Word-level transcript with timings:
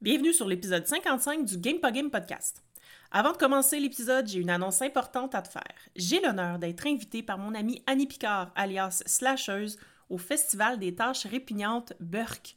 Bienvenue 0.00 0.32
sur 0.32 0.46
l'épisode 0.46 0.86
55 0.86 1.44
du 1.44 1.58
Game 1.58 1.80
Game 1.80 2.08
podcast. 2.08 2.62
Avant 3.10 3.32
de 3.32 3.36
commencer 3.36 3.80
l'épisode, 3.80 4.28
j'ai 4.28 4.38
une 4.38 4.48
annonce 4.48 4.80
importante 4.80 5.34
à 5.34 5.42
te 5.42 5.48
faire. 5.48 5.74
J'ai 5.96 6.20
l'honneur 6.20 6.60
d'être 6.60 6.86
invitée 6.86 7.24
par 7.24 7.36
mon 7.36 7.52
amie 7.52 7.82
Annie 7.84 8.06
Picard, 8.06 8.52
alias 8.54 9.02
Slasheuse, 9.06 9.76
au 10.08 10.16
Festival 10.16 10.78
des 10.78 10.94
tâches 10.94 11.26
répugnantes 11.26 11.94
Burk. 11.98 12.56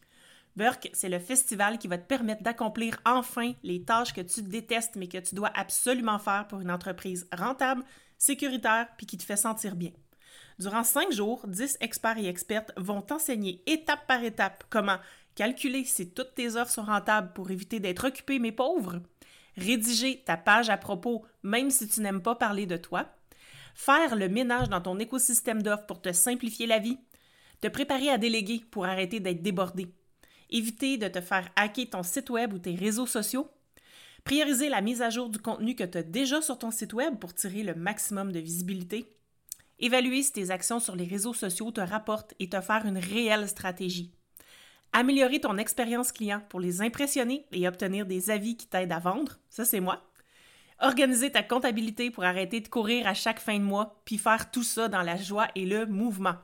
Burk, 0.55 0.91
c'est 0.93 1.09
le 1.09 1.17
festival 1.17 1.79
qui 1.79 1.87
va 1.87 1.97
te 1.97 2.05
permettre 2.05 2.43
d'accomplir 2.43 2.97
enfin 3.05 3.53
les 3.63 3.81
tâches 3.83 4.13
que 4.13 4.21
tu 4.21 4.43
détestes 4.43 4.95
mais 4.95 5.07
que 5.07 5.17
tu 5.17 5.33
dois 5.33 5.51
absolument 5.55 6.19
faire 6.19 6.45
pour 6.47 6.61
une 6.61 6.69
entreprise 6.69 7.27
rentable, 7.35 7.83
sécuritaire 8.19 8.87
puis 8.97 9.07
qui 9.07 9.17
te 9.17 9.23
fait 9.23 9.35
sentir 9.35 9.75
bien. 9.75 9.93
Durant 10.59 10.83
cinq 10.83 11.11
jours, 11.11 11.47
10 11.47 11.77
experts 11.81 12.19
et 12.19 12.27
expertes 12.27 12.71
vont 12.77 13.01
t'enseigner 13.01 13.63
étape 13.65 14.05
par 14.05 14.23
étape 14.23 14.63
comment 14.69 14.97
calculer 15.35 15.83
si 15.85 16.09
toutes 16.09 16.35
tes 16.35 16.55
offres 16.55 16.71
sont 16.71 16.83
rentables 16.83 17.33
pour 17.33 17.51
éviter 17.51 17.79
d'être 17.79 18.07
occupé 18.07 18.39
mais 18.39 18.51
pauvre, 18.51 19.01
rédiger 19.57 20.23
ta 20.25 20.37
page 20.37 20.69
à 20.69 20.77
propos 20.77 21.25
même 21.43 21.69
si 21.69 21.87
tu 21.87 22.01
n'aimes 22.01 22.21
pas 22.21 22.35
parler 22.35 22.65
de 22.65 22.77
toi, 22.77 23.07
faire 23.73 24.15
le 24.15 24.29
ménage 24.29 24.69
dans 24.69 24.81
ton 24.81 24.99
écosystème 24.99 25.61
d'offres 25.61 25.85
pour 25.85 26.01
te 26.01 26.11
simplifier 26.11 26.67
la 26.67 26.79
vie, 26.79 26.99
te 27.61 27.67
préparer 27.67 28.09
à 28.09 28.17
déléguer 28.17 28.63
pour 28.71 28.85
arrêter 28.85 29.19
d'être 29.19 29.41
débordé, 29.41 29.87
éviter 30.49 30.97
de 30.97 31.07
te 31.07 31.21
faire 31.21 31.49
hacker 31.55 31.89
ton 31.89 32.03
site 32.03 32.29
web 32.29 32.53
ou 32.53 32.59
tes 32.59 32.75
réseaux 32.75 33.07
sociaux, 33.07 33.49
prioriser 34.23 34.69
la 34.69 34.81
mise 34.81 35.01
à 35.01 35.09
jour 35.09 35.29
du 35.29 35.39
contenu 35.39 35.75
que 35.75 35.83
tu 35.83 35.97
as 35.97 36.03
déjà 36.03 36.41
sur 36.41 36.59
ton 36.59 36.71
site 36.71 36.93
web 36.93 37.17
pour 37.17 37.33
tirer 37.33 37.63
le 37.63 37.75
maximum 37.75 38.31
de 38.31 38.39
visibilité, 38.39 39.05
évaluer 39.79 40.21
si 40.21 40.33
tes 40.33 40.51
actions 40.51 40.79
sur 40.79 40.95
les 40.95 41.05
réseaux 41.05 41.33
sociaux 41.33 41.71
te 41.71 41.81
rapportent 41.81 42.33
et 42.39 42.49
te 42.49 42.61
faire 42.61 42.85
une 42.85 42.97
réelle 42.97 43.47
stratégie. 43.47 44.11
Améliorer 44.93 45.39
ton 45.39 45.57
expérience 45.57 46.11
client 46.11 46.41
pour 46.49 46.59
les 46.59 46.81
impressionner 46.81 47.45
et 47.53 47.67
obtenir 47.67 48.05
des 48.05 48.29
avis 48.29 48.57
qui 48.57 48.67
t'aident 48.67 48.91
à 48.91 48.99
vendre, 48.99 49.39
ça 49.49 49.63
c'est 49.63 49.79
moi. 49.79 50.05
Organiser 50.79 51.31
ta 51.31 51.43
comptabilité 51.43 52.11
pour 52.11 52.25
arrêter 52.25 52.59
de 52.59 52.67
courir 52.67 53.07
à 53.07 53.13
chaque 53.13 53.39
fin 53.39 53.57
de 53.57 53.63
mois, 53.63 54.01
puis 54.03 54.17
faire 54.17 54.51
tout 54.51 54.63
ça 54.63 54.89
dans 54.89 55.03
la 55.03 55.15
joie 55.15 55.47
et 55.55 55.65
le 55.65 55.85
mouvement. 55.85 56.35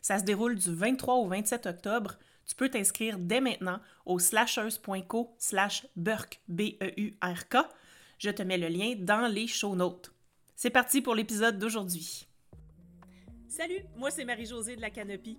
Ça 0.00 0.18
se 0.18 0.24
déroule 0.24 0.56
du 0.56 0.74
23 0.74 1.14
au 1.14 1.28
27 1.28 1.66
octobre. 1.66 2.18
Tu 2.44 2.56
peux 2.56 2.68
t'inscrire 2.68 3.18
dès 3.18 3.40
maintenant 3.40 3.78
au 4.04 4.18
slashers.co 4.18 5.36
slash 5.38 5.86
burk, 5.94 6.40
B-E-U-R-K. 6.48 7.56
Je 8.18 8.30
te 8.30 8.42
mets 8.42 8.58
le 8.58 8.68
lien 8.68 8.94
dans 8.98 9.28
les 9.28 9.46
show 9.46 9.76
notes. 9.76 10.12
C'est 10.56 10.70
parti 10.70 11.02
pour 11.02 11.14
l'épisode 11.14 11.58
d'aujourd'hui. 11.58 12.26
Salut, 13.46 13.84
moi 13.96 14.10
c'est 14.10 14.24
Marie-Josée 14.24 14.74
de 14.74 14.80
la 14.80 14.90
Canopie. 14.90 15.38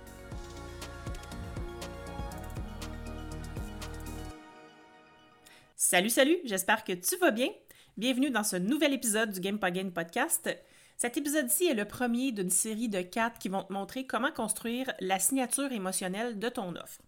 Salut, 5.91 6.09
salut, 6.09 6.37
j'espère 6.45 6.85
que 6.85 6.93
tu 6.93 7.17
vas 7.17 7.31
bien. 7.31 7.49
Bienvenue 7.97 8.29
dans 8.29 8.45
ce 8.45 8.55
nouvel 8.55 8.93
épisode 8.93 9.33
du 9.33 9.41
Game 9.41 9.59
Game 9.59 9.91
podcast. 9.91 10.49
Cet 10.95 11.17
épisode-ci 11.17 11.65
est 11.65 11.73
le 11.73 11.83
premier 11.83 12.31
d'une 12.31 12.49
série 12.49 12.87
de 12.87 13.01
quatre 13.01 13.39
qui 13.39 13.49
vont 13.49 13.63
te 13.63 13.73
montrer 13.73 14.07
comment 14.07 14.31
construire 14.31 14.89
la 15.01 15.19
signature 15.19 15.69
émotionnelle 15.69 16.39
de 16.39 16.47
ton 16.47 16.77
offre. 16.77 17.01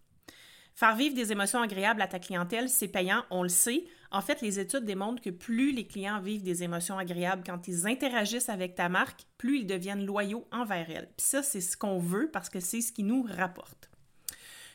Faire 0.76 0.98
vivre 0.98 1.16
des 1.16 1.32
émotions 1.32 1.62
agréables 1.62 2.02
à 2.02 2.08
ta 2.08 2.20
clientèle, 2.20 2.68
c'est 2.68 2.90
payant, 2.90 3.24
on 3.30 3.44
le 3.44 3.48
sait. 3.48 3.86
En 4.12 4.20
fait, 4.20 4.42
les 4.42 4.60
études 4.60 4.84
démontrent 4.84 5.22
que 5.22 5.30
plus 5.30 5.72
les 5.72 5.88
clients 5.88 6.20
vivent 6.20 6.44
des 6.44 6.64
émotions 6.64 6.98
agréables 6.98 7.44
quand 7.46 7.70
ils 7.70 7.88
interagissent 7.88 8.50
avec 8.50 8.76
ta 8.76 8.90
marque, 8.90 9.22
plus 9.38 9.60
ils 9.60 9.66
deviennent 9.66 10.06
loyaux 10.06 10.46
envers 10.52 10.90
elle. 10.90 11.10
Puis 11.16 11.26
ça, 11.26 11.42
c'est 11.42 11.62
ce 11.62 11.78
qu'on 11.78 12.00
veut 12.00 12.30
parce 12.34 12.50
que 12.50 12.60
c'est 12.60 12.82
ce 12.82 12.92
qui 12.92 13.04
nous 13.04 13.24
rapporte. 13.24 13.93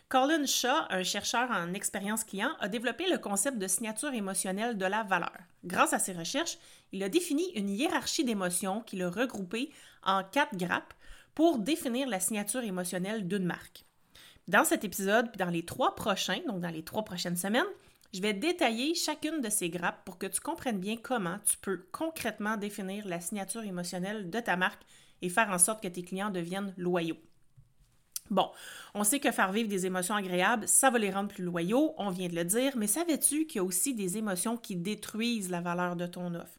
Colin 0.09 0.47
Shaw, 0.47 0.87
un 0.89 1.03
chercheur 1.03 1.51
en 1.51 1.75
expérience 1.75 2.25
client, 2.25 2.53
a 2.61 2.69
développé 2.69 3.11
le 3.11 3.19
concept 3.19 3.59
de 3.59 3.69
signature 3.69 4.15
émotionnelle 4.15 4.79
de 4.79 4.87
la 4.87 5.03
valeur. 5.03 5.37
Grâce 5.65 5.93
à 5.93 5.99
ses 5.99 6.15
recherches, 6.15 6.57
il 6.93 7.03
a 7.03 7.11
défini 7.11 7.45
une 7.55 7.69
hiérarchie 7.69 8.25
d'émotions 8.25 8.81
qu'il 8.81 9.03
a 9.03 9.11
regroupée 9.11 9.71
en 10.03 10.25
quatre 10.25 10.57
grappes 10.57 10.95
pour 11.35 11.59
définir 11.59 12.09
la 12.09 12.21
signature 12.21 12.63
émotionnelle 12.63 13.29
d'une 13.29 13.45
marque. 13.45 13.85
Dans 14.47 14.65
cet 14.65 14.83
épisode, 14.83 15.31
puis 15.31 15.45
dans 15.45 15.51
les 15.51 15.67
trois 15.67 15.95
prochains, 15.95 16.41
donc 16.47 16.61
dans 16.61 16.71
les 16.71 16.85
trois 16.85 17.05
prochaines 17.05 17.37
semaines, 17.37 17.69
je 18.15 18.23
vais 18.23 18.33
détailler 18.33 18.95
chacune 18.95 19.43
de 19.43 19.51
ces 19.51 19.69
grappes 19.69 20.07
pour 20.07 20.17
que 20.17 20.27
tu 20.27 20.41
comprennes 20.41 20.81
bien 20.81 20.97
comment 20.97 21.39
tu 21.45 21.59
peux 21.59 21.85
concrètement 21.93 22.57
définir 22.57 23.07
la 23.07 23.21
signature 23.21 23.63
émotionnelle 23.63 24.31
de 24.31 24.41
ta 24.41 24.57
marque 24.57 24.81
et 25.21 25.29
faire 25.29 25.51
en 25.51 25.59
sorte 25.59 25.83
que 25.83 25.89
tes 25.89 26.03
clients 26.03 26.31
deviennent 26.31 26.73
loyaux. 26.79 27.19
Bon, 28.31 28.51
on 28.95 29.05
sait 29.05 29.21
que 29.21 29.31
faire 29.31 29.53
vivre 29.53 29.69
des 29.69 29.87
émotions 29.87 30.15
agréables, 30.15 30.69
ça 30.69 30.91
va 30.91 30.99
les 30.99 31.11
rendre 31.11 31.29
plus 31.29 31.45
loyaux, 31.45 31.95
on 31.97 32.11
vient 32.11 32.29
de 32.29 32.35
le 32.35 32.45
dire, 32.45 32.73
mais 32.77 32.87
savais-tu 32.87 33.47
qu'il 33.47 33.57
y 33.57 33.61
a 33.61 33.65
aussi 33.65 33.95
des 33.95 34.19
émotions 34.19 34.57
qui 34.57 34.77
détruisent 34.77 35.51
la 35.51 35.61
valeur 35.61 35.97
de 35.97 36.07
ton 36.07 36.35
offre? 36.35 36.59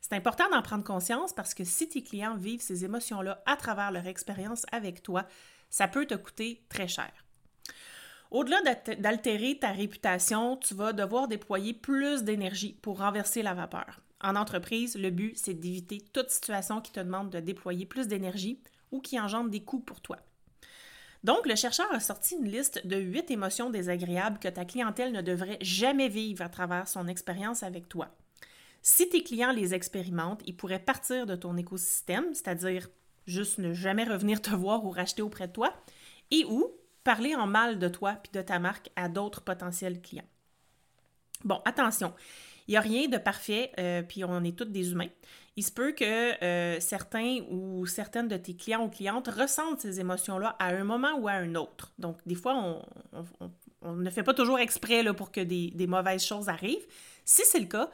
C'est 0.00 0.14
important 0.14 0.48
d'en 0.50 0.62
prendre 0.62 0.84
conscience 0.84 1.32
parce 1.32 1.52
que 1.52 1.64
si 1.64 1.88
tes 1.88 2.02
clients 2.02 2.36
vivent 2.36 2.62
ces 2.62 2.84
émotions-là 2.84 3.42
à 3.44 3.56
travers 3.56 3.92
leur 3.92 4.06
expérience 4.06 4.64
avec 4.72 5.02
toi, 5.02 5.26
ça 5.68 5.88
peut 5.88 6.06
te 6.06 6.14
coûter 6.14 6.64
très 6.68 6.88
cher. 6.88 7.12
Au-delà 8.30 8.60
d'altérer 8.98 9.58
ta 9.58 9.72
réputation, 9.72 10.56
tu 10.56 10.74
vas 10.74 10.92
devoir 10.92 11.28
déployer 11.28 11.74
plus 11.74 12.22
d'énergie 12.22 12.78
pour 12.80 12.98
renverser 12.98 13.42
la 13.42 13.54
vapeur. 13.54 14.00
En 14.22 14.36
entreprise, 14.36 14.96
le 14.96 15.10
but, 15.10 15.36
c'est 15.36 15.54
d'éviter 15.54 16.00
toute 16.12 16.30
situation 16.30 16.80
qui 16.80 16.92
te 16.92 17.00
demande 17.00 17.30
de 17.30 17.40
déployer 17.40 17.86
plus 17.86 18.06
d'énergie 18.06 18.62
ou 18.92 19.00
qui 19.00 19.18
engendre 19.18 19.50
des 19.50 19.64
coûts 19.64 19.80
pour 19.80 20.00
toi. 20.00 20.18
Donc, 21.22 21.46
le 21.46 21.54
chercheur 21.54 21.92
a 21.92 22.00
sorti 22.00 22.36
une 22.36 22.50
liste 22.50 22.86
de 22.86 22.96
huit 22.96 23.30
émotions 23.30 23.70
désagréables 23.70 24.38
que 24.38 24.48
ta 24.48 24.64
clientèle 24.64 25.12
ne 25.12 25.20
devrait 25.20 25.58
jamais 25.60 26.08
vivre 26.08 26.42
à 26.42 26.48
travers 26.48 26.88
son 26.88 27.08
expérience 27.08 27.62
avec 27.62 27.88
toi. 27.88 28.08
Si 28.82 29.08
tes 29.08 29.22
clients 29.22 29.52
les 29.52 29.74
expérimentent, 29.74 30.42
ils 30.46 30.56
pourraient 30.56 30.78
partir 30.78 31.26
de 31.26 31.36
ton 31.36 31.56
écosystème, 31.58 32.32
c'est-à-dire 32.32 32.88
juste 33.26 33.58
ne 33.58 33.74
jamais 33.74 34.04
revenir 34.04 34.40
te 34.40 34.50
voir 34.50 34.84
ou 34.84 34.90
racheter 34.90 35.20
auprès 35.20 35.48
de 35.48 35.52
toi, 35.52 35.74
et 36.30 36.44
ou 36.46 36.72
parler 37.04 37.34
en 37.34 37.46
mal 37.46 37.78
de 37.78 37.88
toi 37.88 38.14
puis 38.14 38.32
de 38.32 38.40
ta 38.40 38.58
marque 38.58 38.90
à 38.96 39.08
d'autres 39.08 39.42
potentiels 39.42 40.00
clients. 40.00 40.28
Bon, 41.44 41.60
attention, 41.64 42.14
il 42.68 42.72
n'y 42.72 42.76
a 42.76 42.80
rien 42.80 43.08
de 43.08 43.18
parfait, 43.18 43.72
euh, 43.78 44.02
puis 44.02 44.24
on 44.24 44.44
est 44.44 44.56
tous 44.56 44.64
des 44.64 44.92
humains. 44.92 45.08
Il 45.56 45.64
se 45.64 45.72
peut 45.72 45.92
que 45.92 46.42
euh, 46.44 46.80
certains 46.80 47.40
ou 47.50 47.84
certaines 47.86 48.28
de 48.28 48.36
tes 48.36 48.54
clients 48.54 48.84
ou 48.84 48.88
clientes 48.88 49.28
ressentent 49.28 49.80
ces 49.80 50.00
émotions-là 50.00 50.56
à 50.58 50.68
un 50.68 50.84
moment 50.84 51.14
ou 51.18 51.28
à 51.28 51.32
un 51.32 51.54
autre. 51.54 51.92
Donc, 51.98 52.18
des 52.24 52.36
fois, 52.36 52.82
on, 53.82 53.94
ne 53.94 54.10
fait 54.10 54.22
pas 54.22 54.34
toujours 54.34 54.58
exprès 54.58 55.02
là, 55.02 55.12
pour 55.12 55.32
que 55.32 55.40
des, 55.40 55.70
des 55.70 55.86
mauvaises 55.86 56.24
choses 56.24 56.48
arrivent. 56.48 56.86
Si 57.24 57.42
c'est 57.44 57.60
le 57.60 57.66
cas, 57.66 57.90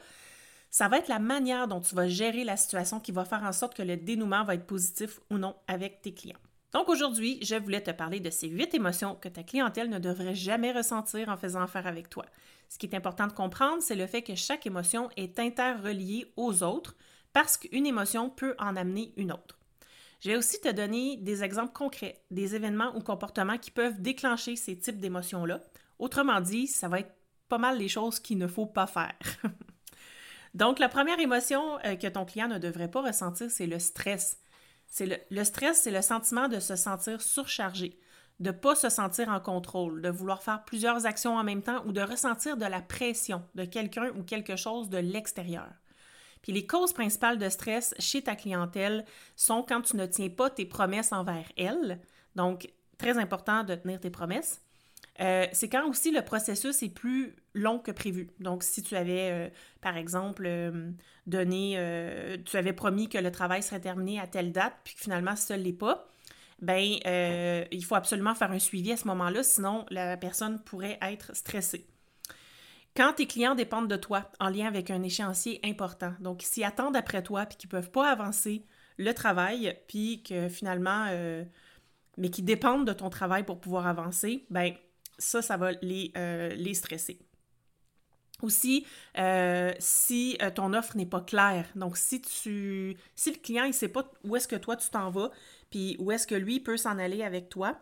ça 0.69 0.87
va 0.87 0.97
être 0.97 1.07
la 1.07 1.19
manière 1.19 1.67
dont 1.67 1.81
tu 1.81 1.95
vas 1.95 2.07
gérer 2.07 2.43
la 2.43 2.57
situation 2.57 2.99
qui 2.99 3.11
va 3.11 3.25
faire 3.25 3.43
en 3.43 3.51
sorte 3.51 3.75
que 3.75 3.83
le 3.83 3.97
dénouement 3.97 4.43
va 4.43 4.55
être 4.55 4.67
positif 4.67 5.19
ou 5.31 5.37
non 5.37 5.55
avec 5.67 6.01
tes 6.01 6.13
clients. 6.13 6.37
Donc 6.73 6.89
aujourd'hui, 6.89 7.39
je 7.41 7.55
voulais 7.55 7.81
te 7.81 7.91
parler 7.91 8.19
de 8.19 8.29
ces 8.29 8.47
huit 8.47 8.73
émotions 8.73 9.15
que 9.15 9.29
ta 9.29 9.43
clientèle 9.43 9.89
ne 9.89 9.99
devrait 9.99 10.35
jamais 10.35 10.71
ressentir 10.71 11.29
en 11.29 11.37
faisant 11.37 11.61
affaire 11.61 11.87
avec 11.87 12.09
toi. 12.09 12.25
Ce 12.69 12.77
qui 12.77 12.85
est 12.85 12.95
important 12.95 13.27
de 13.27 13.31
comprendre, 13.31 13.81
c'est 13.81 13.95
le 13.95 14.05
fait 14.05 14.21
que 14.21 14.35
chaque 14.35 14.65
émotion 14.67 15.09
est 15.15 15.39
interreliée 15.39 16.31
aux 16.35 16.63
autres 16.63 16.95
parce 17.37 17.55
qu'une 17.55 17.85
émotion 17.85 18.31
peut 18.31 18.55
en 18.57 18.75
amener 18.75 19.13
une 19.15 19.31
autre. 19.31 19.59
Je 20.21 20.31
vais 20.31 20.37
aussi 20.37 20.59
te 20.59 20.71
donner 20.71 21.17
des 21.17 21.43
exemples 21.43 21.71
concrets, 21.71 22.23
des 22.31 22.55
événements 22.55 22.95
ou 22.95 22.99
comportements 22.99 23.59
qui 23.59 23.69
peuvent 23.69 24.01
déclencher 24.01 24.55
ces 24.55 24.75
types 24.75 24.99
d'émotions-là. 24.99 25.61
Autrement 25.99 26.41
dit, 26.41 26.65
ça 26.65 26.87
va 26.87 27.01
être 27.01 27.13
pas 27.47 27.59
mal 27.59 27.77
les 27.77 27.89
choses 27.89 28.19
qu'il 28.19 28.39
ne 28.39 28.47
faut 28.47 28.65
pas 28.65 28.87
faire. 28.87 29.15
Donc, 30.55 30.79
la 30.79 30.89
première 30.89 31.19
émotion 31.19 31.77
euh, 31.85 31.95
que 31.95 32.07
ton 32.07 32.25
client 32.25 32.47
ne 32.47 32.57
devrait 32.57 32.89
pas 32.89 33.03
ressentir, 33.03 33.51
c'est 33.51 33.67
le 33.67 33.77
stress. 33.77 34.39
Le, 34.99 35.17
le, 35.29 35.43
stress, 35.43 35.83
c'est 35.83 35.91
le 35.91 36.01
sentiment 36.01 36.47
de 36.47 36.59
se 36.59 36.75
sentir 36.75 37.21
surchargé, 37.21 37.99
de 38.39 38.49
ne 38.49 38.57
pas 38.57 38.73
se 38.73 38.89
sentir 38.89 39.29
en 39.29 39.39
contrôle, 39.39 40.01
de 40.01 40.09
vouloir 40.09 40.41
faire 40.41 40.65
plusieurs 40.65 41.05
actions 41.05 41.35
en 41.35 41.43
même 41.43 41.61
temps 41.61 41.83
ou 41.85 41.91
de 41.91 42.01
ressentir 42.01 42.57
de 42.57 42.65
la 42.65 42.81
pression 42.81 43.43
de 43.53 43.65
quelqu'un 43.65 44.09
ou 44.17 44.23
quelque 44.23 44.55
chose 44.55 44.89
de 44.89 44.97
l'extérieur. 44.97 45.69
Les 46.47 46.65
causes 46.65 46.93
principales 46.93 47.37
de 47.37 47.49
stress 47.49 47.93
chez 47.99 48.21
ta 48.21 48.35
clientèle 48.35 49.05
sont 49.35 49.63
quand 49.63 49.81
tu 49.81 49.97
ne 49.97 50.05
tiens 50.05 50.29
pas 50.29 50.49
tes 50.49 50.65
promesses 50.65 51.11
envers 51.11 51.51
elle. 51.57 51.99
Donc, 52.35 52.69
très 52.97 53.17
important 53.17 53.63
de 53.63 53.75
tenir 53.75 53.99
tes 53.99 54.09
promesses. 54.09 54.61
Euh, 55.19 55.47
c'est 55.51 55.67
quand 55.67 55.87
aussi 55.87 56.11
le 56.11 56.21
processus 56.21 56.83
est 56.83 56.89
plus 56.89 57.35
long 57.53 57.79
que 57.79 57.91
prévu. 57.91 58.29
Donc, 58.39 58.63
si 58.63 58.83
tu 58.83 58.95
avais, 58.95 59.31
euh, 59.31 59.49
par 59.81 59.97
exemple, 59.97 60.43
euh, 60.45 60.91
donné, 61.25 61.73
tu 62.45 62.57
avais 62.57 62.73
promis 62.73 63.09
que 63.09 63.17
le 63.17 63.31
travail 63.31 63.63
serait 63.63 63.79
terminé 63.79 64.19
à 64.19 64.27
telle 64.27 64.51
date, 64.51 64.73
puis 64.83 64.93
que 64.93 65.01
finalement, 65.01 65.35
ça 65.35 65.57
ne 65.57 65.63
l'est 65.63 65.73
pas, 65.73 66.07
ben, 66.61 66.97
il 67.71 67.85
faut 67.85 67.95
absolument 67.95 68.35
faire 68.35 68.51
un 68.51 68.59
suivi 68.59 68.91
à 68.91 68.97
ce 68.97 69.07
moment-là, 69.07 69.43
sinon 69.43 69.85
la 69.89 70.17
personne 70.17 70.59
pourrait 70.63 70.97
être 71.01 71.35
stressée. 71.35 71.87
Quand 72.97 73.13
tes 73.13 73.27
clients 73.27 73.55
dépendent 73.55 73.87
de 73.87 73.95
toi 73.95 74.29
en 74.39 74.49
lien 74.49 74.65
avec 74.65 74.89
un 74.89 75.03
échéancier 75.03 75.61
important, 75.63 76.13
donc 76.19 76.41
s'ils 76.41 76.63
attendent 76.63 76.97
après 76.97 77.21
toi 77.21 77.45
puis 77.45 77.55
qu'ils 77.55 77.67
ne 77.67 77.71
peuvent 77.71 77.91
pas 77.91 78.09
avancer 78.09 78.65
le 78.97 79.13
travail, 79.13 79.77
puis 79.87 80.23
que 80.23 80.49
finalement, 80.49 81.05
mais 82.17 82.29
qui 82.29 82.41
dépendent 82.41 82.87
de 82.87 82.93
ton 82.93 83.09
travail 83.09 83.43
pour 83.43 83.59
pouvoir 83.59 83.87
avancer, 83.87 84.45
ben 84.49 84.73
ça, 85.17 85.41
ça 85.41 85.57
va 85.57 85.71
les, 85.81 86.11
euh, 86.17 86.49
les 86.55 86.73
stresser. 86.73 87.19
Aussi, 88.41 88.85
euh, 89.17 89.73
si 89.79 90.37
euh, 90.41 90.51
ton 90.51 90.73
offre 90.73 90.95
n'est 90.95 91.07
pas 91.07 91.21
claire, 91.21 91.67
donc 91.75 91.97
si 91.97 92.21
tu 92.21 92.95
si 93.15 93.31
le 93.31 93.37
client 93.37 93.65
ne 93.65 93.71
sait 93.71 93.87
pas 93.87 94.11
où 94.23 94.35
est-ce 94.35 94.47
que 94.47 94.55
toi 94.55 94.75
tu 94.75 94.89
t'en 94.89 95.09
vas, 95.09 95.31
puis 95.71 95.95
où 95.99 96.11
est-ce 96.11 96.27
que 96.27 96.35
lui 96.35 96.59
peut 96.59 96.77
s'en 96.77 96.99
aller 96.99 97.23
avec 97.23 97.49
toi, 97.49 97.79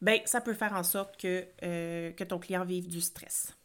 ben 0.00 0.20
ça 0.24 0.40
peut 0.40 0.54
faire 0.54 0.72
en 0.72 0.84
sorte 0.84 1.20
que, 1.20 1.44
que 1.60 2.24
ton 2.24 2.38
client 2.38 2.64
vive 2.64 2.88
du 2.88 3.02
stress. 3.02 3.57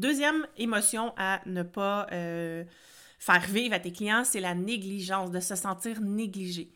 Deuxième 0.00 0.46
émotion 0.56 1.12
à 1.16 1.40
ne 1.46 1.62
pas 1.62 2.06
faire 2.10 3.46
vivre 3.48 3.74
à 3.74 3.78
tes 3.78 3.92
clients, 3.92 4.24
c'est 4.24 4.40
la 4.40 4.54
négligence, 4.54 5.30
de 5.30 5.40
se 5.40 5.54
sentir 5.54 6.00
négligé 6.00 6.72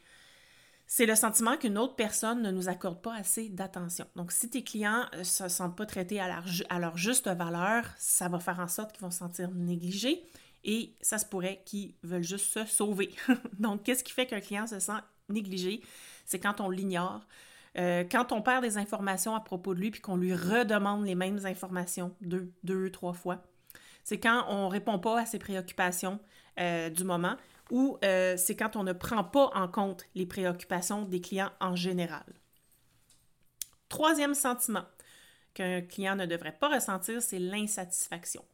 c'est 0.87 1.06
le 1.06 1.15
sentiment 1.15 1.56
qu'une 1.56 1.79
autre 1.79 1.97
personne 1.97 2.43
ne 2.43 2.50
nous 2.50 2.69
accorde 2.69 3.00
pas 3.00 3.15
assez 3.15 3.49
d'attention. 3.49 4.06
Donc, 4.17 4.32
si 4.32 4.50
tes 4.50 4.62
clients 4.62 5.06
ne 5.12 5.19
euh, 5.19 5.25
se 5.25 5.49
sentent 5.49 5.76
pas 5.76 5.87
traités 5.87 6.21
à 6.21 6.29
leur, 6.29 6.44
à 6.69 6.79
leur 6.79 6.97
juste 6.97 7.29
valeur, 7.29 7.85
ça 7.99 8.29
va 8.29 8.38
faire 8.38 8.61
en 8.61 8.69
sorte 8.69 8.93
qu'ils 8.93 9.03
vont 9.03 9.11
se 9.11 9.19
sentir 9.19 9.50
négligés 9.50 10.23
et 10.62 10.94
ça 11.00 11.19
se 11.19 11.27
pourrait 11.27 11.62
qu'ils 11.65 11.94
veulent 12.03 12.23
juste 12.23 12.47
se 12.47 12.65
sauver. 12.67 13.11
Donc, 13.59 13.82
qu'est-ce 13.82 14.05
qui 14.05 14.12
fait 14.12 14.27
qu'un 14.27 14.41
client 14.41 14.67
se 14.67 14.79
sent 14.79 14.93
négligé? 15.29 15.82
C'est 16.27 16.38
quand 16.38 16.61
on 16.61 16.70
l'ignore, 16.70 17.27
euh, 17.76 18.05
quand 18.11 18.32
on 18.32 18.41
perd 18.41 18.62
des 18.62 18.79
informations 18.79 19.35
à 19.35 19.41
propos 19.41 19.75
de 19.75 19.81
lui 19.81 19.91
puis 19.91 20.00
qu'on 20.00 20.17
lui 20.17 20.35
redemande 20.35 21.05
les 21.05 21.15
mêmes 21.15 21.44
informations 21.44 22.15
deux, 22.21 22.53
deux 22.62 22.91
trois 22.91 23.12
fois. 23.12 23.43
C'est 24.05 24.21
quand 24.21 24.44
on 24.49 24.67
ne 24.67 24.71
répond 24.71 24.99
pas 24.99 25.21
à 25.21 25.26
ses 25.26 25.38
préoccupations 25.38 26.21
euh, 26.61 26.91
du 26.91 27.05
moment 27.05 27.37
ou 27.71 27.99
euh, 28.05 28.37
c'est 28.37 28.55
quand 28.55 28.76
on 28.76 28.85
ne 28.85 28.93
prend 28.93 29.25
pas 29.25 29.50
en 29.55 29.67
compte 29.67 30.05
les 30.15 30.26
préoccupations 30.26 31.03
des 31.03 31.21
clients 31.21 31.50
en 31.61 31.75
général. 31.75 32.25
Troisième 33.88 34.35
sentiment 34.35 34.85
qu'un 35.55 35.81
client 35.82 36.17
ne 36.17 36.27
devrait 36.27 36.56
pas 36.59 36.69
ressentir, 36.69 37.23
c'est 37.23 37.38
l'insatisfaction. 37.38 38.44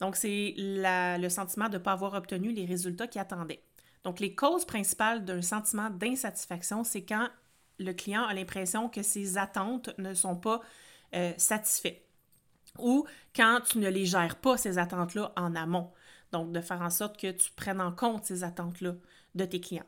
Donc, 0.00 0.16
c'est 0.16 0.54
le 0.56 1.28
sentiment 1.28 1.68
de 1.68 1.74
ne 1.74 1.82
pas 1.82 1.92
avoir 1.92 2.14
obtenu 2.14 2.50
les 2.52 2.66
résultats 2.66 3.06
qu'il 3.06 3.20
attendait. 3.20 3.62
Donc, 4.02 4.18
les 4.18 4.34
causes 4.34 4.64
principales 4.64 5.24
d'un 5.24 5.42
sentiment 5.42 5.88
d'insatisfaction, 5.90 6.82
c'est 6.82 7.04
quand 7.04 7.28
le 7.82 7.92
client 7.92 8.24
a 8.24 8.34
l'impression 8.34 8.88
que 8.88 9.02
ses 9.02 9.38
attentes 9.38 9.90
ne 9.98 10.14
sont 10.14 10.36
pas 10.36 10.60
euh, 11.14 11.32
satisfaites 11.36 12.08
ou 12.78 13.06
quand 13.34 13.60
tu 13.66 13.78
ne 13.78 13.88
les 13.88 14.06
gères 14.06 14.36
pas, 14.36 14.56
ces 14.56 14.78
attentes-là, 14.78 15.32
en 15.36 15.54
amont. 15.54 15.90
Donc, 16.32 16.52
de 16.52 16.60
faire 16.60 16.80
en 16.80 16.90
sorte 16.90 17.20
que 17.20 17.30
tu 17.30 17.50
prennes 17.52 17.80
en 17.80 17.92
compte 17.92 18.24
ces 18.24 18.44
attentes-là 18.44 18.94
de 19.34 19.44
tes 19.44 19.60
clients. 19.60 19.86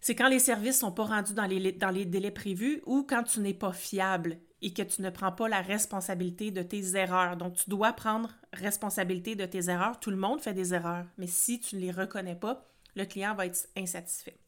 C'est 0.00 0.14
quand 0.14 0.28
les 0.28 0.38
services 0.38 0.76
ne 0.76 0.88
sont 0.88 0.92
pas 0.92 1.04
rendus 1.04 1.34
dans 1.34 1.46
les, 1.46 1.72
dans 1.72 1.90
les 1.90 2.04
délais 2.04 2.30
prévus 2.30 2.82
ou 2.86 3.04
quand 3.04 3.24
tu 3.24 3.40
n'es 3.40 3.54
pas 3.54 3.72
fiable 3.72 4.38
et 4.60 4.72
que 4.72 4.82
tu 4.82 5.02
ne 5.02 5.10
prends 5.10 5.32
pas 5.32 5.48
la 5.48 5.62
responsabilité 5.62 6.50
de 6.50 6.62
tes 6.62 6.96
erreurs. 6.96 7.36
Donc, 7.36 7.54
tu 7.54 7.70
dois 7.70 7.92
prendre 7.92 8.30
responsabilité 8.52 9.34
de 9.34 9.46
tes 9.46 9.68
erreurs. 9.68 9.98
Tout 9.98 10.10
le 10.10 10.16
monde 10.16 10.40
fait 10.40 10.54
des 10.54 10.74
erreurs, 10.74 11.06
mais 11.18 11.26
si 11.26 11.58
tu 11.58 11.76
ne 11.76 11.80
les 11.80 11.90
reconnais 11.90 12.36
pas, 12.36 12.66
le 12.94 13.04
client 13.04 13.34
va 13.34 13.46
être 13.46 13.68
insatisfait. 13.76 14.38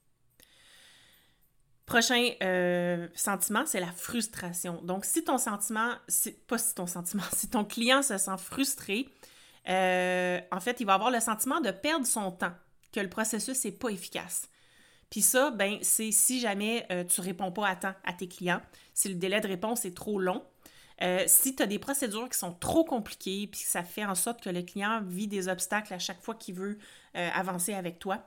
Prochain 1.87 2.31
euh, 2.43 3.07
sentiment, 3.15 3.65
c'est 3.65 3.79
la 3.79 3.93
frustration. 3.93 4.81
Donc, 4.83 5.05
si 5.05 5.23
ton 5.23 5.39
sentiment, 5.39 5.93
pas 6.49 6.59
si 6.59 6.75
ton 6.75 6.89
sentiment, 6.89 7.23
si 7.33 7.49
ton 7.49 7.65
client 7.65 8.03
se 8.03 8.19
sent 8.19 8.37
frustré, 8.39 9.09
euh, 9.69 10.41
en 10.51 10.61
fait, 10.61 10.81
il 10.81 10.87
va 10.87 10.95
avoir 10.95 11.11
le 11.13 11.21
sentiment 11.21 11.61
de 11.61 11.71
perdre 11.71 12.07
son 12.07 12.33
temps, 12.33 12.53
que 12.93 13.01
le 13.01 13.09
processus 13.09 13.65
n'est 13.65 13.73
pas 13.73 13.91
efficace. 13.91 14.49
Puis 15.11 15.23
ça, 15.23 15.51
ben, 15.51 15.79
c'est 15.83 16.11
si 16.11 16.41
jamais 16.41 16.87
euh, 16.91 17.05
tu 17.05 17.21
réponds 17.21 17.53
pas 17.53 17.69
à 17.69 17.77
temps 17.77 17.95
à 18.05 18.13
tes 18.13 18.27
clients, 18.27 18.61
si 18.93 19.09
le 19.09 19.15
délai 19.15 19.41
de 19.41 19.47
réponse 19.47 19.85
est 19.85 19.97
trop 19.97 20.19
long, 20.19 20.43
euh, 21.03 21.23
si 21.27 21.55
tu 21.55 21.63
as 21.63 21.67
des 21.67 21.79
procédures 21.79 22.29
qui 22.29 22.39
sont 22.39 22.53
trop 22.53 22.85
compliquées, 22.85 23.47
puis 23.47 23.61
ça 23.61 23.85
fait 23.85 24.05
en 24.05 24.15
sorte 24.15 24.43
que 24.43 24.51
le 24.51 24.63
client 24.63 25.03
vit 25.05 25.29
des 25.29 25.49
obstacles 25.49 25.95
à 25.95 25.99
chaque 25.99 26.21
fois 26.23 26.35
qu'il 26.35 26.55
veut 26.55 26.79
avancer 27.15 27.73
avec 27.73 27.99
toi, 27.99 28.27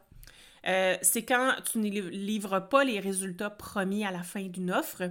c'est 0.63 1.25
quand 1.25 1.55
tu 1.71 1.79
ne 1.79 1.89
livres 1.89 2.59
pas 2.59 2.83
les 2.83 2.99
résultats 2.99 3.49
promis 3.49 4.05
à 4.05 4.11
la 4.11 4.23
fin 4.23 4.43
d'une 4.43 4.71
offre, 4.71 5.03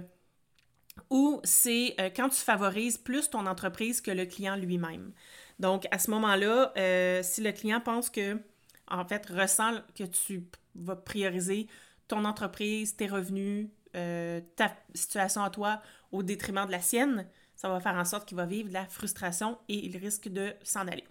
ou 1.09 1.39
c'est 1.43 1.95
quand 2.15 2.29
tu 2.29 2.41
favorises 2.41 2.97
plus 2.97 3.29
ton 3.29 3.45
entreprise 3.45 4.01
que 4.01 4.11
le 4.11 4.25
client 4.25 4.55
lui-même. 4.55 5.13
Donc, 5.59 5.87
à 5.91 5.99
ce 5.99 6.09
moment-là, 6.11 6.71
euh, 6.77 7.21
si 7.21 7.41
le 7.41 7.51
client 7.51 7.81
pense 7.81 8.09
que, 8.09 8.41
en 8.87 9.05
fait, 9.05 9.25
ressent 9.27 9.81
que 9.93 10.05
tu 10.05 10.43
vas 10.75 10.95
prioriser 10.95 11.67
ton 12.07 12.25
entreprise, 12.25 12.95
tes 12.95 13.07
revenus, 13.07 13.67
euh, 13.95 14.41
ta 14.55 14.73
situation 14.95 15.43
à 15.43 15.49
toi 15.49 15.81
au 16.11 16.23
détriment 16.23 16.65
de 16.65 16.71
la 16.71 16.81
sienne, 16.81 17.27
ça 17.55 17.67
va 17.67 17.81
faire 17.81 17.95
en 17.95 18.05
sorte 18.05 18.27
qu'il 18.27 18.37
va 18.37 18.45
vivre 18.45 18.71
la 18.71 18.85
frustration 18.85 19.57
et 19.67 19.85
il 19.85 19.97
risque 19.97 20.29
de 20.29 20.53
s'en 20.63 20.87
aller. 20.87 21.03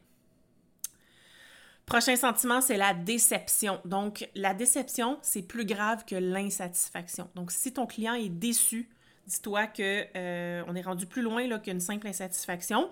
Prochain 1.88 2.16
sentiment, 2.16 2.60
c'est 2.60 2.76
la 2.76 2.94
déception. 2.94 3.80
Donc, 3.84 4.28
la 4.34 4.54
déception, 4.54 5.18
c'est 5.22 5.42
plus 5.42 5.64
grave 5.64 6.04
que 6.04 6.16
l'insatisfaction. 6.16 7.28
Donc, 7.34 7.50
si 7.50 7.72
ton 7.72 7.86
client 7.86 8.14
est 8.14 8.28
déçu, 8.28 8.88
dis-toi 9.26 9.66
qu'on 9.66 9.82
euh, 9.82 10.74
est 10.74 10.82
rendu 10.82 11.06
plus 11.06 11.22
loin 11.22 11.58
qu'une 11.58 11.80
simple 11.80 12.06
insatisfaction 12.06 12.90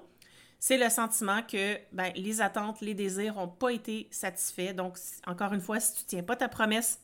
c'est 0.58 0.78
le 0.78 0.88
sentiment 0.88 1.42
que 1.42 1.78
ben, 1.92 2.12
les 2.16 2.40
attentes, 2.40 2.80
les 2.80 2.94
désirs 2.94 3.34
n'ont 3.34 3.48
pas 3.48 3.70
été 3.70 4.08
satisfaits. 4.10 4.72
Donc, 4.72 4.98
encore 5.26 5.52
une 5.52 5.60
fois, 5.60 5.80
si 5.80 5.94
tu 5.94 6.02
ne 6.02 6.08
tiens 6.08 6.22
pas 6.22 6.36
ta 6.36 6.48
promesse, 6.48 7.00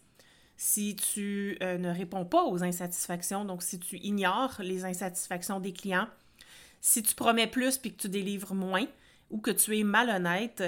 si 0.57 0.97
tu 0.97 1.59
euh, 1.63 1.79
ne 1.79 1.91
réponds 1.91 2.25
pas 2.25 2.45
aux 2.45 2.63
insatisfactions, 2.63 3.45
donc 3.45 3.63
si 3.63 3.79
tu 3.79 3.99
ignores 3.99 4.57
les 4.61 4.85
insatisfactions 4.85 5.61
des 5.61 5.73
clients, 5.73 6.09
si 6.81 7.03
tu 7.03 7.15
promets 7.15 7.47
plus 7.47 7.79
puis 7.79 7.93
que 7.93 8.03
tu 8.03 8.09
délivres 8.09 8.55
moins 8.55 8.87
ou 9.31 9.39
que 9.39 9.51
tu 9.51 9.79
es 9.79 9.85
malhonnête, 9.85 10.63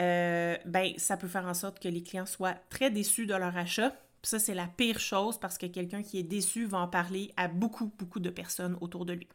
euh, 0.00 0.56
ben, 0.64 0.92
ça 0.96 1.16
peut 1.16 1.28
faire 1.28 1.46
en 1.46 1.54
sorte 1.54 1.78
que 1.80 1.88
les 1.88 2.02
clients 2.02 2.26
soient 2.26 2.54
très 2.70 2.90
déçus 2.90 3.26
de 3.26 3.34
leur 3.34 3.56
achat. 3.56 3.94
ça, 4.22 4.38
c'est 4.38 4.54
la 4.54 4.66
pire 4.66 4.98
chose 4.98 5.38
parce 5.38 5.58
que 5.58 5.66
quelqu'un 5.66 6.02
qui 6.02 6.18
est 6.18 6.22
déçu 6.22 6.66
va 6.66 6.78
en 6.78 6.88
parler 6.88 7.32
à 7.36 7.48
beaucoup, 7.48 7.92
beaucoup 7.98 8.20
de 8.20 8.30
personnes 8.30 8.76
autour 8.80 9.04
de 9.04 9.14
lui. 9.14 9.28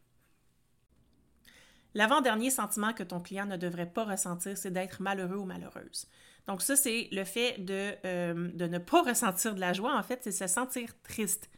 L'avant-dernier 1.93 2.49
sentiment 2.49 2.93
que 2.93 3.03
ton 3.03 3.21
client 3.21 3.45
ne 3.45 3.57
devrait 3.57 3.89
pas 3.89 4.03
ressentir, 4.03 4.57
c'est 4.57 4.71
d'être 4.71 5.01
malheureux 5.01 5.37
ou 5.37 5.45
malheureuse. 5.45 6.07
Donc 6.45 6.61
ça, 6.61 6.75
c'est 6.75 7.07
le 7.11 7.23
fait 7.23 7.63
de, 7.63 7.93
euh, 8.05 8.51
de, 8.53 8.67
ne 8.67 8.77
pas 8.77 9.01
ressentir 9.09 9.55
de 9.55 9.59
la 9.59 9.73
joie, 9.73 9.97
en 9.97 10.03
fait, 10.03 10.19
c'est 10.23 10.31
se 10.31 10.47
sentir 10.47 10.89
triste. 11.03 11.49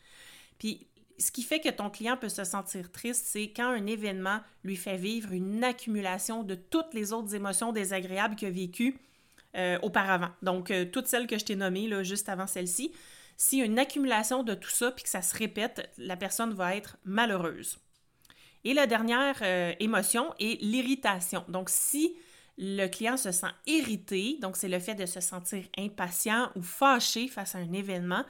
Puis 0.59 0.87
ce 1.19 1.31
qui 1.31 1.43
fait 1.43 1.59
que 1.59 1.69
ton 1.69 1.89
client 1.89 2.17
peut 2.17 2.29
se 2.29 2.43
sentir 2.43 2.91
triste, 2.91 3.25
c'est 3.27 3.51
quand 3.55 3.67
un 3.67 3.85
événement 3.87 4.39
lui 4.63 4.75
fait 4.75 4.97
vivre 4.97 5.31
une 5.31 5.63
accumulation 5.63 6.43
de 6.43 6.55
toutes 6.55 6.93
les 6.93 7.13
autres 7.13 7.33
émotions 7.33 7.71
désagréables 7.71 8.35
qu'il 8.35 8.47
a 8.47 8.51
vécues 8.51 8.99
euh, 9.55 9.79
auparavant. 9.81 10.29
Donc, 10.41 10.69
euh, 10.69 10.85
toutes 10.85 11.07
celles 11.07 11.27
que 11.27 11.37
je 11.37 11.45
t'ai 11.45 11.55
nommées 11.55 11.87
là, 11.87 12.03
juste 12.03 12.29
avant 12.29 12.47
celle-ci. 12.47 12.91
A 13.53 13.55
une 13.63 13.79
accumulation 13.79 14.43
de 14.43 14.53
tout 14.53 14.69
ça, 14.69 14.91
puis 14.91 15.03
que 15.03 15.09
ça 15.09 15.21
se 15.21 15.35
répète, 15.35 15.89
la 15.97 16.17
personne 16.17 16.53
va 16.53 16.75
être 16.75 16.97
malheureuse. 17.05 17.77
Et 18.63 18.73
la 18.73 18.87
dernière 18.87 19.37
euh, 19.41 19.73
émotion 19.79 20.33
est 20.39 20.61
l'irritation. 20.61 21.43
Donc, 21.47 21.69
si 21.69 22.15
le 22.57 22.87
client 22.87 23.17
se 23.17 23.31
sent 23.31 23.47
irrité, 23.65 24.37
donc 24.41 24.57
c'est 24.57 24.67
le 24.67 24.79
fait 24.79 24.95
de 24.95 25.05
se 25.05 25.21
sentir 25.21 25.63
impatient 25.77 26.51
ou 26.55 26.61
fâché 26.61 27.27
face 27.27 27.55
à 27.55 27.59
un 27.59 27.71
événement, 27.73 28.25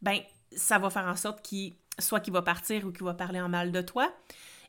ben 0.00 0.20
ça 0.54 0.78
va 0.78 0.90
faire 0.90 1.06
en 1.06 1.16
sorte 1.16 1.42
qu'il 1.42 1.74
soit 1.98 2.20
qu'il 2.20 2.32
va 2.32 2.42
partir 2.42 2.86
ou 2.86 2.92
qu'il 2.92 3.04
va 3.04 3.14
parler 3.14 3.40
en 3.40 3.48
mal 3.48 3.72
de 3.72 3.80
toi. 3.80 4.12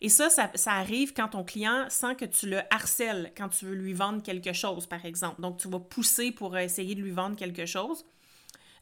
Et 0.02 0.10
ça, 0.10 0.30
ça, 0.30 0.72
arrive 0.74 1.14
quand 1.14 1.30
ton 1.30 1.46
client 1.46 1.86
sent 1.88 2.16
que 2.16 2.26
tu 2.26 2.50
le 2.50 2.60
harcèles 2.70 3.32
quand 3.38 3.48
tu 3.48 3.66
veux 3.66 3.76
lui 3.76 3.94
vendre 3.94 4.22
quelque 4.22 4.52
chose, 4.52 4.86
par 4.86 5.06
exemple. 5.06 5.42
Donc, 5.42 5.58
tu 5.58 5.70
vas 5.70 5.80
pousser 5.80 6.32
pour 6.32 6.58
essayer 6.58 6.94
de 6.94 7.02
lui 7.02 7.12
vendre 7.12 7.38
quelque 7.38 7.66
chose. 7.66 8.04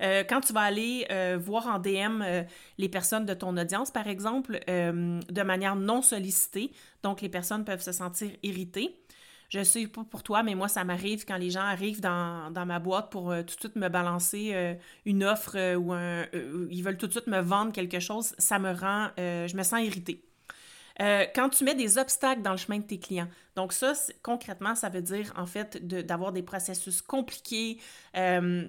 Euh, 0.02 0.24
quand 0.28 0.42
tu 0.42 0.54
vas 0.54 0.62
aller 0.62 1.06
euh, 1.12 1.38
voir 1.40 1.68
en 1.68 1.80
DM 1.80 2.22
euh, 2.22 2.44
les 2.78 2.90
personnes 2.90 3.26
de 3.26 3.34
ton 3.34 3.56
audience, 3.56 3.92
par 3.92 4.08
exemple, 4.08 4.60
de 4.68 5.44
manière 5.44 5.76
non 5.76 6.02
sollicitée, 6.02 6.72
donc 7.04 7.22
les 7.22 7.30
personnes 7.30 7.66
peuvent 7.66 7.84
se 7.84 7.92
sentir 7.92 8.32
irritées. 8.44 8.96
Je 9.54 9.64
sais 9.64 9.86
pas 9.88 10.04
pour 10.04 10.24
toi, 10.24 10.44
mais 10.44 10.56
moi, 10.56 10.70
ça 10.70 10.84
m'arrive 10.86 11.26
quand 11.26 11.36
les 11.38 11.50
gens 11.50 11.62
arrivent 11.62 12.00
dans, 12.00 12.66
ma 12.66 12.80
boîte 12.80 13.12
pour 13.12 13.36
tout 13.36 13.56
de 13.56 13.60
suite 13.60 13.76
me 13.76 13.90
balancer 13.90 14.78
une 15.06 15.26
offre 15.26 15.76
ou 15.76 15.92
un, 15.92 16.26
ils 16.70 16.82
veulent 16.82 16.98
tout 16.98 17.08
de 17.08 17.12
suite 17.12 17.28
me 17.28 17.42
vendre 17.42 17.74
quelque 17.74 18.00
chose, 18.00 18.34
ça 18.38 18.60
me 18.60 18.72
rend, 18.72 19.10
je 19.18 19.54
me 19.58 19.64
sens 19.64 19.82
irritée. 19.82 20.24
Euh, 21.02 21.26
quand 21.34 21.50
tu 21.50 21.64
mets 21.64 21.76
des 21.76 21.98
obstacles 21.98 22.42
dans 22.42 22.52
le 22.52 22.58
chemin 22.58 22.80
de 22.80 22.84
tes 22.84 23.00
clients. 23.00 23.28
Donc 23.56 23.74
ça, 23.74 23.94
concrètement, 24.22 24.76
ça 24.76 24.90
veut 24.90 25.02
dire 25.02 25.34
en 25.36 25.46
fait 25.46 25.88
d'avoir 25.88 26.32
des 26.32 26.44
processus 26.44 27.02
compliqués, 27.02 27.80
euh, 28.16 28.68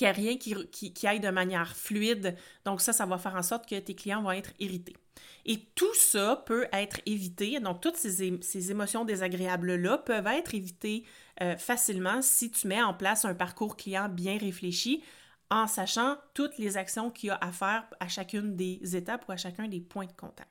qu'il 0.00 0.06
n'y 0.06 0.10
a 0.10 0.32
rien 0.32 0.36
qui, 0.38 1.06
aille 1.06 1.20
de 1.20 1.28
manière 1.28 1.76
fluide. 1.76 2.34
Donc 2.64 2.80
ça, 2.80 2.94
ça 2.94 3.04
va 3.04 3.18
faire 3.18 3.34
en 3.34 3.42
sorte 3.42 3.68
que 3.68 3.78
tes 3.78 3.94
clients 3.94 4.22
vont 4.22 4.30
être 4.30 4.52
irrités. 4.58 4.96
Et 5.44 5.58
tout 5.74 5.94
ça 5.94 6.42
peut 6.46 6.66
être 6.72 7.00
évité. 7.04 7.60
Donc 7.60 7.82
toutes 7.82 7.96
ces, 7.96 8.40
ces 8.40 8.70
émotions 8.70 9.04
désagréables-là 9.04 9.98
peuvent 9.98 10.26
être 10.26 10.54
évitées 10.54 11.04
euh, 11.42 11.54
facilement 11.58 12.22
si 12.22 12.50
tu 12.50 12.66
mets 12.66 12.82
en 12.82 12.94
place 12.94 13.26
un 13.26 13.34
parcours 13.34 13.76
client 13.76 14.08
bien 14.08 14.38
réfléchi 14.38 15.02
en 15.50 15.66
sachant 15.66 16.16
toutes 16.32 16.56
les 16.56 16.78
actions 16.78 17.10
qu'il 17.10 17.28
y 17.28 17.30
a 17.30 17.38
à 17.42 17.52
faire 17.52 17.84
à 17.98 18.08
chacune 18.08 18.56
des 18.56 18.96
étapes 18.96 19.26
ou 19.28 19.32
à 19.32 19.36
chacun 19.36 19.68
des 19.68 19.80
points 19.80 20.06
de 20.06 20.12
contact. 20.12 20.48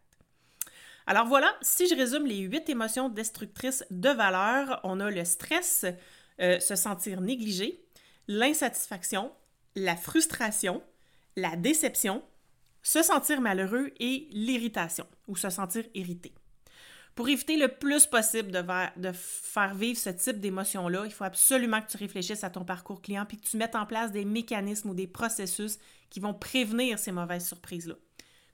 Alors 1.08 1.25
voilà, 1.25 1.56
si 1.63 1.88
je 1.88 1.96
résume 1.96 2.27
les 2.27 2.38
huit 2.38 2.70
émotions 2.70 3.10
destructrices 3.10 3.84
de 3.89 4.10
valeur, 4.10 4.79
on 4.84 5.00
a 5.00 5.10
le 5.10 5.25
stress, 5.25 5.86
euh, 6.39 6.60
se 6.60 6.75
sentir 6.75 7.22
négligé, 7.22 7.84
l'insatisfaction, 8.27 9.32
la 9.76 9.96
frustration, 9.96 10.84
la 11.36 11.56
déception, 11.56 12.24
se 12.82 13.04
sentir 13.04 13.42
malheureux 13.42 13.92
et 14.00 14.28
l'irritation 14.32 15.06
ou 15.28 15.36
se 15.36 15.50
sentir 15.50 15.84
irrité. 15.94 16.34
Pour 17.16 17.28
éviter 17.28 17.58
le 17.58 17.68
plus 17.68 18.06
possible 18.06 18.52
de, 18.52 19.12
faire 19.12 19.76
vivre 19.76 20.00
ce 20.00 20.10
type 20.10 20.40
d'émotion-là, 20.40 21.04
il 21.06 21.12
faut 21.12 21.26
absolument 21.26 21.82
que 21.82 21.92
tu 21.92 21.98
réfléchisses 21.98 22.46
à 22.46 22.50
ton 22.50 22.64
parcours 22.64 23.02
client 23.02 23.26
puis 23.26 23.38
que 23.38 23.46
tu 23.46 23.58
mettes 23.58 23.76
en 23.76 23.86
place 23.86 24.12
des 24.12 24.24
mécanismes 24.24 24.92
ou 24.92 24.94
des 24.94 25.08
processus 25.08 25.80
qui 26.10 26.22
vont 26.22 26.34
prévenir 26.34 26.98
ces 26.98 27.12
mauvaises 27.12 27.46
surprises-là. 27.46 27.96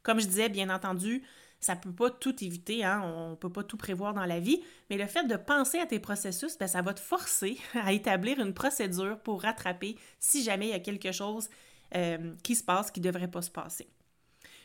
Comme 0.01 0.19
je 0.19 0.25
disais, 0.25 0.49
bien 0.49 0.69
entendu, 0.69 1.23
ça 1.59 1.75
ne 1.75 1.79
peut 1.79 1.91
pas 1.91 2.09
tout 2.09 2.43
éviter, 2.43 2.83
hein? 2.83 3.01
on 3.03 3.31
ne 3.31 3.35
peut 3.35 3.51
pas 3.51 3.63
tout 3.63 3.77
prévoir 3.77 4.13
dans 4.13 4.25
la 4.25 4.39
vie, 4.39 4.61
mais 4.89 4.97
le 4.97 5.07
fait 5.07 5.25
de 5.25 5.35
penser 5.35 5.79
à 5.79 5.85
tes 5.85 5.99
processus, 5.99 6.57
ben, 6.57 6.67
ça 6.67 6.81
va 6.81 6.93
te 6.93 6.99
forcer 6.99 7.57
à 7.73 7.93
établir 7.93 8.39
une 8.39 8.53
procédure 8.53 9.19
pour 9.19 9.41
rattraper 9.41 9.95
si 10.19 10.43
jamais 10.43 10.67
il 10.67 10.71
y 10.71 10.73
a 10.73 10.79
quelque 10.79 11.11
chose 11.11 11.49
euh, 11.95 12.33
qui 12.43 12.55
se 12.55 12.63
passe 12.63 12.91
qui 12.91 12.99
ne 12.99 13.05
devrait 13.05 13.29
pas 13.29 13.41
se 13.41 13.51
passer. 13.51 13.87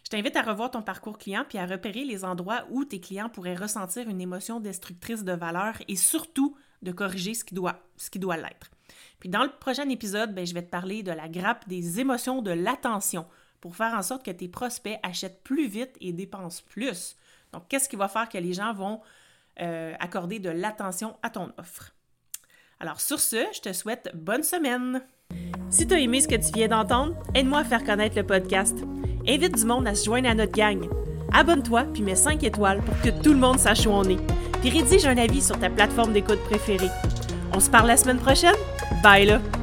Je 0.04 0.08
t'invite 0.10 0.36
à 0.36 0.42
revoir 0.42 0.70
ton 0.70 0.82
parcours 0.82 1.18
client 1.18 1.44
puis 1.48 1.58
à 1.58 1.66
repérer 1.66 2.04
les 2.04 2.24
endroits 2.24 2.66
où 2.70 2.84
tes 2.84 3.00
clients 3.00 3.28
pourraient 3.28 3.54
ressentir 3.54 4.08
une 4.08 4.20
émotion 4.20 4.60
destructrice 4.60 5.24
de 5.24 5.32
valeur 5.32 5.74
et 5.88 5.96
surtout 5.96 6.56
de 6.82 6.92
corriger 6.92 7.34
ce 7.34 7.44
qui 7.44 7.54
doit, 7.54 7.80
ce 7.96 8.10
qui 8.10 8.18
doit 8.18 8.36
l'être. 8.36 8.70
Puis 9.18 9.28
dans 9.28 9.42
le 9.42 9.50
prochain 9.50 9.88
épisode, 9.88 10.34
ben, 10.34 10.46
je 10.46 10.54
vais 10.54 10.62
te 10.62 10.70
parler 10.70 11.02
de 11.02 11.12
la 11.12 11.28
grappe 11.28 11.68
des 11.68 12.00
émotions 12.00 12.42
de 12.42 12.50
l'attention 12.50 13.26
pour 13.60 13.76
faire 13.76 13.94
en 13.94 14.02
sorte 14.02 14.24
que 14.24 14.30
tes 14.30 14.48
prospects 14.48 14.98
achètent 15.02 15.42
plus 15.42 15.66
vite 15.66 15.96
et 16.00 16.12
dépensent 16.12 16.62
plus. 16.68 17.16
Donc, 17.52 17.64
qu'est-ce 17.68 17.88
qui 17.88 17.96
va 17.96 18.08
faire 18.08 18.28
que 18.28 18.38
les 18.38 18.54
gens 18.54 18.72
vont 18.72 19.00
euh, 19.60 19.94
accorder 19.98 20.38
de 20.38 20.50
l'attention 20.50 21.16
à 21.22 21.30
ton 21.30 21.52
offre? 21.58 21.92
Alors, 22.78 23.00
sur 23.00 23.20
ce, 23.20 23.44
je 23.52 23.60
te 23.60 23.72
souhaite 23.72 24.10
bonne 24.14 24.42
semaine. 24.42 25.02
Si 25.68 25.86
tu 25.86 25.94
as 25.94 26.00
aimé 26.00 26.20
ce 26.20 26.28
que 26.28 26.34
tu 26.34 26.52
viens 26.52 26.68
d'entendre, 26.68 27.14
aide-moi 27.34 27.60
à 27.60 27.64
faire 27.64 27.84
connaître 27.84 28.16
le 28.16 28.26
podcast. 28.26 28.76
Invite 29.28 29.56
du 29.56 29.64
monde 29.66 29.86
à 29.86 29.94
se 29.94 30.04
joindre 30.06 30.28
à 30.28 30.34
notre 30.34 30.52
gang. 30.52 30.88
Abonne-toi 31.32 31.84
puis 31.92 32.02
mets 32.02 32.16
5 32.16 32.42
étoiles 32.42 32.82
pour 32.82 33.00
que 33.02 33.10
tout 33.22 33.32
le 33.32 33.38
monde 33.38 33.58
sache 33.58 33.86
où 33.86 33.90
on 33.90 34.04
est. 34.04 34.18
Puis 34.60 34.70
rédige 34.70 35.06
un 35.06 35.18
avis 35.18 35.42
sur 35.42 35.58
ta 35.58 35.70
plateforme 35.70 36.12
d'écoute 36.12 36.42
préférée. 36.44 36.90
On 37.52 37.60
se 37.60 37.70
parle 37.70 37.88
la 37.88 37.96
semaine 37.96 38.18
prochaine? 38.18 38.56
Bye 39.02 39.26
là! 39.26 39.59